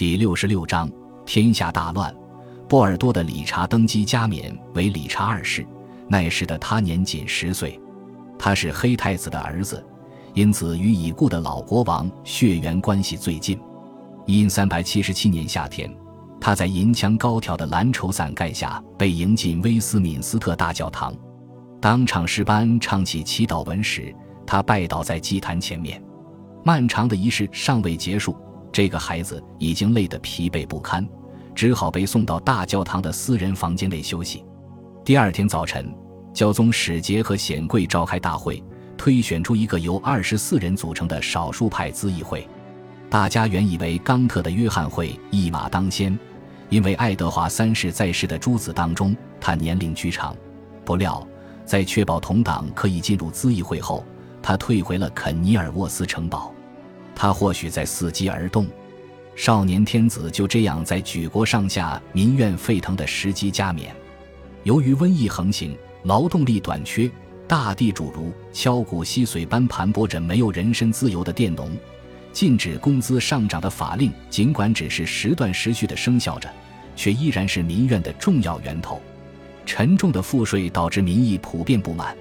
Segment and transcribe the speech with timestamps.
[0.00, 0.90] 第六十六章
[1.26, 2.10] 天下大乱。
[2.66, 5.62] 波尔多的理查登基加冕为理查二世，
[6.08, 7.78] 那时的他年仅十岁。
[8.38, 9.84] 他是黑太子的儿子，
[10.32, 13.60] 因此与已故的老国王血缘关系最近。
[14.24, 15.94] 因三百七十七年夏天，
[16.40, 21.14] 他在银墙高挑的蓝绸伞盖下被迎进威斯敏斯特大教堂，
[21.78, 26.02] 当场诗班唱起祈祷文时，他拜倒在祭坛前面。
[26.64, 28.34] 漫长的仪式尚未结束，
[28.72, 31.06] 这个孩子已经累得疲惫不堪。
[31.52, 34.42] 只好被送到大教堂的私人房间内休息。
[35.04, 35.92] 第二天早晨，
[36.32, 38.62] 教宗使节和显贵召开大会，
[38.96, 42.48] 推选出一个由二十四人组成的少数派咨议会。
[43.10, 46.16] 大家原以为冈特的约翰会一马当先，
[46.68, 50.34] 因为爱德华三世在世的诸子当中，他年龄居长。
[50.84, 51.26] 不料，
[51.66, 54.02] 在确保同党可以进入咨议会后，
[54.40, 56.54] 他退回了肯尼尔沃斯城堡。
[57.20, 58.66] 他或许在伺机而动。
[59.36, 63.94] 少年天子就这样在举国上下民怨沸腾的时机加冕。
[64.62, 67.10] 由于瘟疫横行，劳动力短缺，
[67.46, 71.76] 大地主如敲鼓吸髓般盘剥着没有人身自由的佃农，
[72.32, 76.50] 禁止工资上涨的法令，尽管只是时断时续的生效着，
[76.96, 78.98] 却依然是民怨的重要源头。
[79.66, 82.16] 沉重的赋税导致民意普遍不满。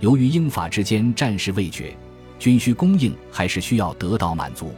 [0.00, 1.96] 由于英法之间战事未决，
[2.42, 4.74] 军需供应还是需要得到满足。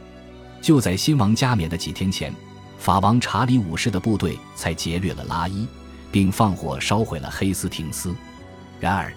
[0.61, 2.31] 就在新王加冕的几天前，
[2.77, 5.65] 法王查理五世的部队才劫掠了拉伊，
[6.11, 8.13] 并放火烧毁了黑斯廷斯。
[8.79, 9.11] 然而，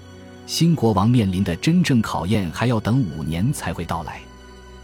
[0.47, 4.19] 新国王面临的真正考验还要等五年才会到来。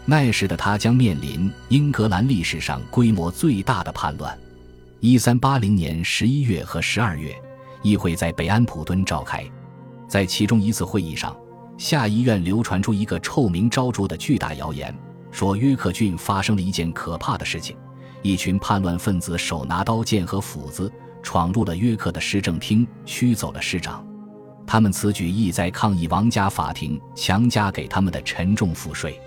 [0.05, 4.37] 那时的他将面临英格兰历史上规模最大的叛乱。
[4.99, 7.35] 一三八零年十一月和十二月，
[7.81, 9.43] 议会在北安普敦召开，
[10.07, 11.35] 在其中一次会议上，
[11.77, 14.93] 下议院流传出一个臭名昭著的巨大谣言。
[15.31, 17.75] 说约克郡发生了一件可怕的事情，
[18.21, 20.89] 一群叛乱分子手拿刀剑和斧子，
[21.21, 24.05] 闯入了约克的市政厅，驱走了市长。
[24.65, 29.19] 他们此举意在抗议王家法庭强加给他们的沉重赋税。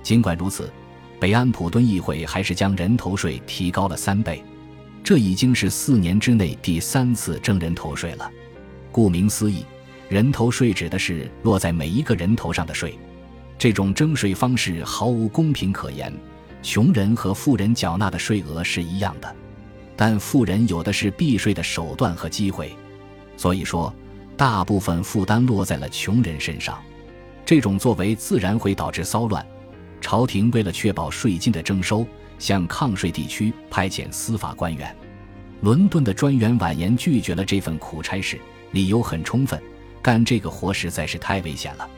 [0.00, 0.72] 尽管如此，
[1.18, 4.42] 北安普敦议会还是将人头税提高了三倍，
[5.02, 8.30] 这已经是四年之内第三次征人头税了。
[8.92, 9.64] 顾名思义，
[10.08, 12.98] 人头税指的是落在每一个人头上的税。
[13.58, 16.12] 这种征税方式毫无公平可言，
[16.62, 19.36] 穷人和富人缴纳的税额是一样的，
[19.96, 22.74] 但富人有的是避税的手段和机会，
[23.36, 23.92] 所以说
[24.36, 26.78] 大部分负担落在了穷人身上。
[27.44, 29.44] 这种作为自然会导致骚乱。
[30.00, 32.06] 朝廷为了确保税金的征收，
[32.38, 34.94] 向抗税地区派遣司法官员。
[35.62, 38.38] 伦敦的专员婉言拒绝了这份苦差事，
[38.70, 39.60] 理由很充分：
[40.02, 41.88] 干这个活实在是太危险了。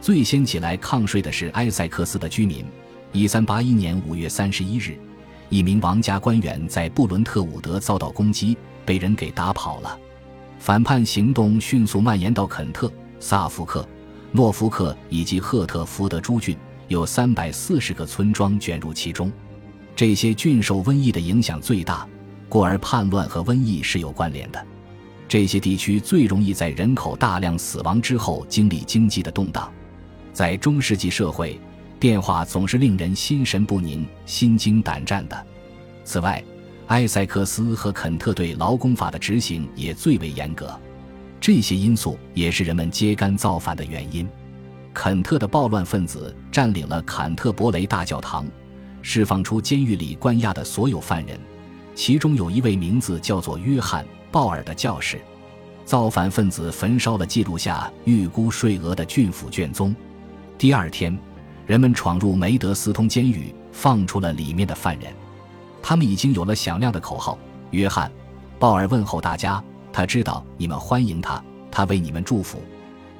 [0.00, 2.64] 最先起来抗税的是埃塞克斯的居民。
[3.12, 4.96] 一三八一年五月三十一日，
[5.48, 8.56] 一名王家官员在布伦特伍德遭到攻击，
[8.86, 9.98] 被人给打跑了。
[10.58, 13.86] 反叛行动迅速蔓延到肯特、萨福克、
[14.30, 16.56] 诺福克以及赫特福德诸郡，
[16.86, 19.32] 有三百四十个村庄卷入其中。
[19.96, 22.06] 这些郡受瘟疫的影响最大，
[22.48, 24.66] 故而叛乱和瘟疫是有关联的。
[25.30, 29.72] 这些地区最容易在人口大量死亡之后经历经济的动荡。
[30.32, 31.56] 在中世纪社会，
[32.00, 35.46] 变化总是令人心神不宁、心惊胆战的。
[36.02, 36.42] 此外，
[36.88, 40.76] 埃塞克斯和肯特对劳工法的执行也最为严格，
[41.40, 44.28] 这些因素也是人们揭竿造反的原因。
[44.92, 48.48] 肯特的暴乱分子占领了坎特伯雷大教堂，
[49.00, 51.38] 释放出监狱里关押的所有犯人，
[51.94, 55.20] 其中有一位名字叫做约翰·鲍尔的教士。
[55.84, 59.94] 造反分子焚烧了记录下预估税额的郡府卷宗。
[60.56, 61.18] 第二天，
[61.66, 65.12] 人们闯入梅德斯通监狱，放出了里面的犯人。
[65.82, 67.36] 他们已经有了响亮的口号。
[67.72, 68.08] 约翰·
[68.58, 69.60] 鲍尔问候大家，
[69.92, 72.62] 他知道你们欢迎他，他为你们祝福。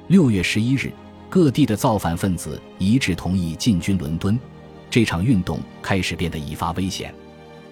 [0.07, 0.93] 六月十一日，
[1.29, 4.39] 各地的造反分子一致同意进军伦敦。
[4.89, 7.13] 这场运动开始变得愈发危险。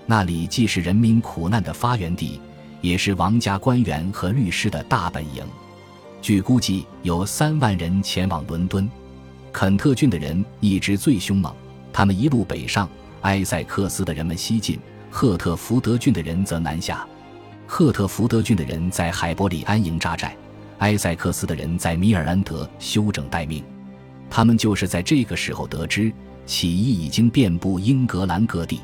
[0.06, 2.42] 那里既是人民苦难的发源地，
[2.82, 5.44] 也是王家官员和律师的大本营。
[6.22, 8.90] 据估计，有三万人前往伦敦。
[9.52, 11.54] 肯特郡的人一直最凶猛，
[11.92, 12.88] 他们一路北上，
[13.22, 14.80] 埃塞克斯的人们西进，
[15.10, 17.08] 赫特福德郡的人则南下。
[17.66, 20.36] 赫特福德郡的人在海伯里安营扎寨，
[20.80, 23.64] 埃塞克斯的人在米尔安德休整待命。
[24.30, 26.12] 他们就是在这个时候得知
[26.46, 28.82] 起义已经遍布英格兰各地，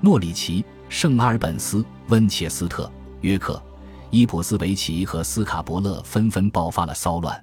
[0.00, 2.90] 诺里奇、圣阿尔本斯、温切斯特、
[3.24, 3.60] 约克、
[4.10, 7.42] 伊普斯维奇和斯卡伯勒纷纷爆发了骚乱。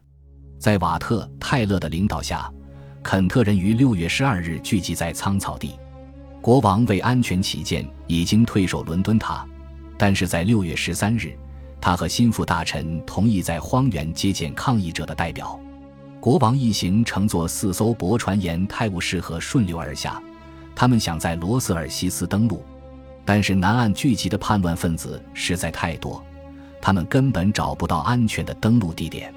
[0.60, 2.50] 在瓦特·泰勒的领导下，
[3.01, 5.74] 肯特人于六月十二日聚集在苍草地。
[6.39, 9.44] 国王为安全起见，已经退守伦敦塔，
[9.98, 11.36] 但是在六月十三日，
[11.81, 15.60] 他和心腹大臣同意在荒原接见抗议者的代表。
[16.19, 20.22] 国王一行乘坐四艘驳船沿泰晤士河顺流而下，
[20.75, 22.63] 他们想在罗瑟尔西斯登陆，
[23.33, 26.22] 但是南岸聚集的叛乱分子实在太多，
[26.81, 29.33] 他们根本找不到安全的登陆地点。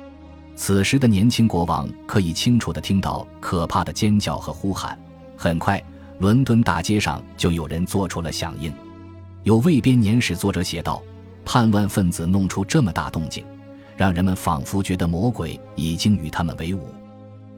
[0.56, 4.98] 此时的年轻国王可以清楚地听到可怕的尖叫和呼喊。
[5.36, 5.80] 很快，
[6.18, 8.74] 伦敦大街上就有人做出了响应。
[9.44, 11.00] 有卫编年史作者写道
[11.46, 13.44] ：“叛乱分子弄出这么大动静，
[13.96, 16.88] 让人们仿佛觉得魔鬼已经与他们为伍。”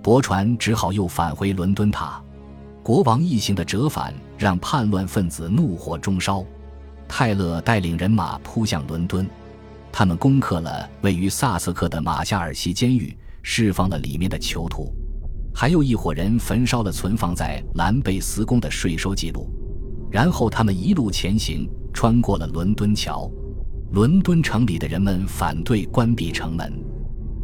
[0.05, 2.23] 驳船只好又返回伦敦塔。
[2.87, 6.45] 国王一行的折返让叛乱分子怒火中烧。
[7.09, 9.29] 泰勒带领人马扑向伦敦。
[9.91, 13.13] 他们攻克了位于萨瑟克的马夏尔西监狱，
[13.43, 14.95] 释放了里面的囚徒，
[15.53, 19.51] 还有一伙人焚烧了存放在兰贝斯宫的税收记录。
[20.09, 23.29] 然后他们一路前行，穿过了伦敦桥。
[23.91, 26.73] 伦敦城里的人们反对关闭城门，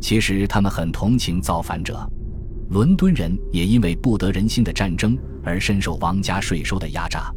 [0.00, 2.08] 其实他们很同情造反者。
[2.70, 7.30] 伦敦人也因为不得人心的战争而深受王家税收的压榨，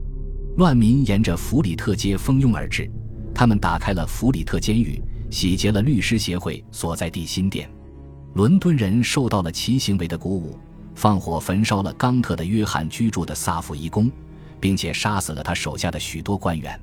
[0.58, 2.90] 乱民沿着弗里特街蜂拥而至。
[3.34, 7.70] 他们打开了弗里特监狱，洗劫了律师协会所在地新店。
[8.36, 10.58] 伦敦人受到了其行为的鼓舞，
[10.94, 14.10] 放火焚烧了冈特的约翰居住的萨福伊宫，
[14.60, 16.80] 并且杀死了他手下的许多官员。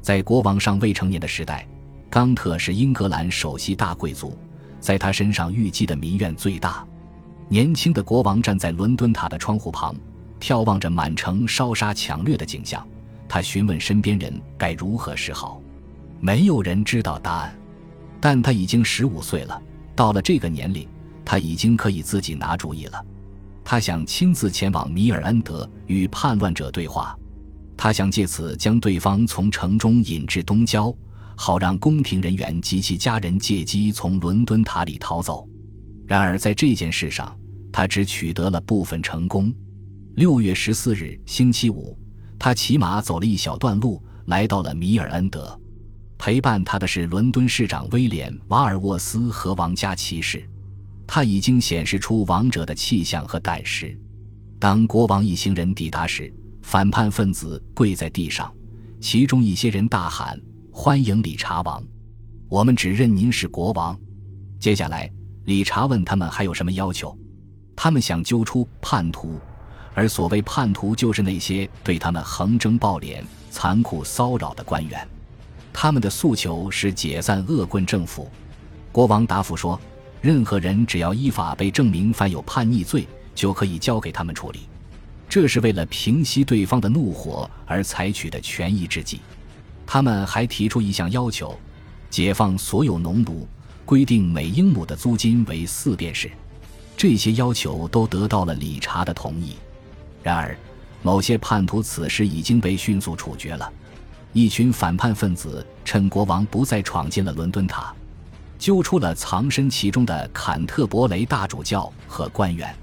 [0.00, 1.66] 在国王尚未成年的时代，
[2.10, 4.36] 冈特是英格兰首席大贵族，
[4.80, 6.84] 在他身上预计的民怨最大。
[7.48, 9.94] 年轻的国王站在伦敦塔的窗户旁，
[10.40, 12.84] 眺望着满城烧杀抢掠的景象，
[13.28, 15.60] 他询问身边人该如何是好。
[16.20, 17.56] 没有人知道答案，
[18.20, 19.60] 但他已经十五岁了。
[19.94, 20.88] 到了这个年龄，
[21.24, 23.04] 他已经可以自己拿主意了。
[23.62, 27.16] 他想亲自前往米尔恩德与叛乱者对话，
[27.76, 30.92] 他想借此将对方从城中引至东郊，
[31.36, 35.46] 好让宫廷人员及其家人借机从伦敦塔里逃走。
[36.06, 37.36] 然而在这件事上，
[37.72, 39.52] 他只取得了部分成功。
[40.16, 41.98] 六月十四日，星期五，
[42.38, 45.58] 他骑马走了一小段路，来到了米尔恩德。
[46.16, 50.48] 陪伴他的是伦敦市长威廉·瓦尔沃斯和王家骑士，
[51.06, 53.98] 他已经显示出王者的气象和胆识。
[54.58, 58.54] 当国王一行人抵达时，反叛分子跪在地上，
[59.00, 60.40] 其中一些人大喊
[60.70, 61.82] ：“欢迎理查王！
[62.48, 63.98] 我们只认您是国王。”
[64.60, 65.10] 接下来，
[65.44, 67.16] 理查问他们还有什么要求。
[67.76, 69.38] 他们想揪出叛徒，
[69.94, 75.06] 而所谓叛徒就是那些对他们横征暴敛、残酷骚扰的官员。
[75.72, 78.30] 他们的诉求是解散恶棍政府。
[78.92, 79.78] 国王答复说
[80.22, 84.68] ：“任何人只要依法被证明犯有叛逆罪，就可以交给他们处理。
[85.28, 89.20] 这是为了平息对方的怒火而采取的权宜之计。”
[89.84, 91.58] 他们还提出一项要求：
[92.08, 93.46] 解放所有农奴，
[93.84, 96.30] 规定每英亩的租金为四便士。
[96.96, 99.56] 这些要求都得到了理查的同意。
[100.22, 100.56] 然而，
[101.02, 103.70] 某些叛徒此时已经被迅速处决了。
[104.32, 107.94] 一群反叛分子趁国王不再闯进了伦敦塔，
[108.58, 112.74] 揪出了藏身其中的坎特伯雷大主教和官员。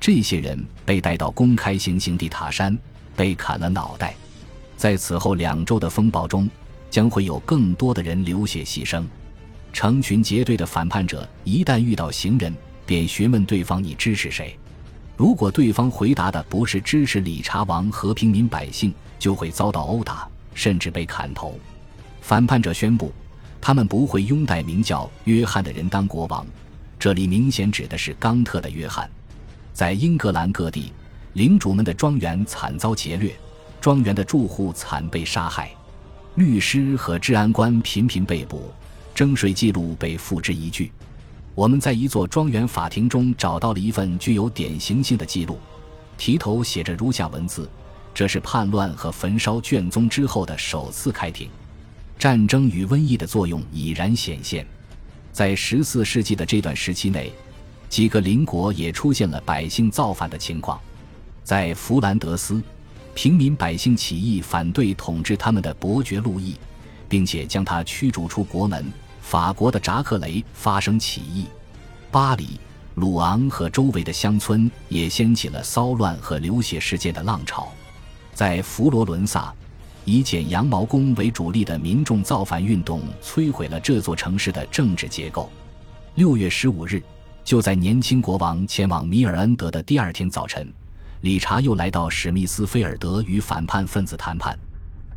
[0.00, 2.76] 这些人被带到公开行刑地塔山，
[3.14, 4.14] 被砍了脑袋。
[4.76, 6.50] 在此后两周的风暴中，
[6.90, 9.04] 将会有更多的人流血牺牲。
[9.72, 14.56] 成群结队的反叛者一旦遇到行人，便询问对方：“你支持谁？”
[15.16, 20.28] 如果对方回答的不是支持理查王和平民百姓，就会遭到殴打。
[20.54, 21.58] 甚至被砍头。
[22.20, 23.10] 反叛者宣布，
[23.58, 26.46] 他们不会拥戴名叫约翰的人当国王。
[26.98, 29.10] 这里明显指的是冈特的约翰。
[29.72, 30.92] 在英格兰各地，
[31.32, 33.34] 领主们的庄园惨遭劫掠，
[33.80, 35.70] 庄园的住户惨被杀害，
[36.34, 38.70] 律师和治安官频频被捕，
[39.14, 40.90] 征税记录被付之一炬。
[41.54, 45.58] 我们在一座庄园法庭中找到了一份具有典型性的记录，
[46.16, 47.68] 题头写着如下文字。
[48.14, 51.48] 这是叛乱和焚烧卷宗之后的首次开庭，
[52.18, 54.66] 战争与瘟疫的作用已然显现。
[55.32, 57.32] 在十四世纪的这段时期内，
[57.88, 60.78] 几个邻国也出现了百姓造反的情况。
[61.42, 62.62] 在弗兰德斯，
[63.14, 66.56] 平民百姓起义反对统治他们的伯爵路易，
[67.08, 68.92] 并且将他驱逐出国门。
[69.22, 71.46] 法国的扎克雷发生起义，
[72.10, 72.60] 巴黎、
[72.96, 77.72] 鲁昂和周围的乡村也掀起了骚乱和流血事件的浪潮。
[78.34, 79.54] 在佛罗伦萨，
[80.04, 85.50] 以剪羊毛工为主力的民众造反运动摧毁了这座城市的政治结构。
[86.16, 87.02] 六月十五日，
[87.44, 90.70] 就在年轻国王前往米尔恩德的第二天早晨，
[91.22, 94.58] 理查又来到史密斯菲尔德与反叛分子谈判。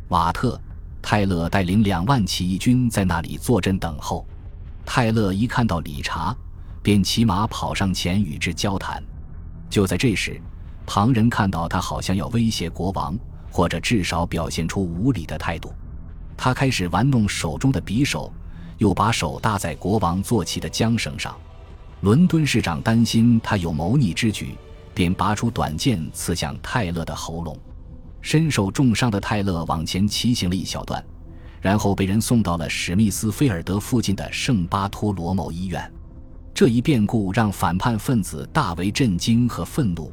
[0.08, 0.54] 瓦特·
[1.08, 4.26] 泰勒带领两万起义军在那里坐镇等候。
[4.84, 6.36] 泰勒一看到理查，
[6.82, 9.00] 便骑马跑上前与之交谈。
[9.70, 10.42] 就在这时，
[10.84, 13.16] 旁人看到他好像要威胁国王，
[13.52, 15.72] 或者至少表现出无礼的态度。
[16.36, 18.32] 他开始玩弄手中的匕首，
[18.78, 21.36] 又把手搭在国王坐骑的缰绳上。
[22.00, 24.56] 伦敦市长担心他有谋逆之举。
[24.92, 27.54] 便拔出短剑刺向泰勒的喉咙，
[28.26, 31.00] 身受重伤的泰勒往前骑行了一小段，
[31.60, 35.92] 然后被人送到了史密斯菲尔德附近的圣巴托罗某医院。
[36.52, 40.12] 这一变故让反叛分子大为震惊和愤怒，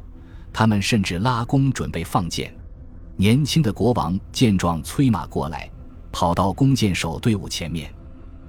[0.52, 2.54] 他们甚至拉弓准备放箭。
[3.16, 5.68] 年轻的国王见状，催马过来，
[6.12, 7.92] 跑到弓箭手队伍前面，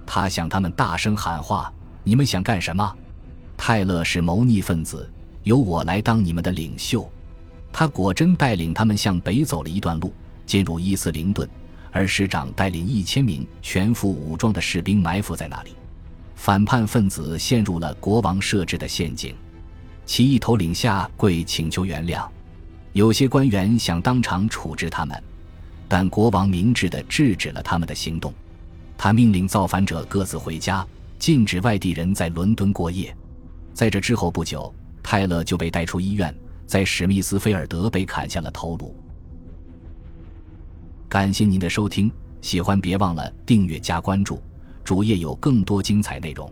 [0.05, 1.73] 他向他们大声喊话
[2.05, 2.95] ：“你们想干什么？”
[3.57, 5.11] 泰勒是谋逆分子。
[5.41, 7.07] 由我来当你们的领袖，
[7.77, 10.13] 他果真带领他们向北走了一段路，
[10.45, 11.45] 进入伊斯灵顿，
[11.91, 15.71] 而师长带领一千名全副武装的士兵埋伏在那里。
[16.35, 19.35] 反叛分子陷入了国王设置的陷阱，
[20.05, 22.25] 起义头领下跪请求原谅，
[22.93, 25.21] 有些官员想当场处置他们，
[25.89, 28.33] 但国王明智地制止了他们的行动。
[28.97, 30.87] 他命令造反者各自回家，
[31.19, 33.13] 禁止外地人在伦敦过夜。
[33.73, 34.73] 在这之后不久。
[35.07, 38.95] 泰勒就被带出医院，在史密斯菲尔德被砍下了头颅。
[41.07, 44.41] 感谢您的收听，喜欢别忘了订阅加关注，
[44.83, 46.51] 主页有更多精彩内容。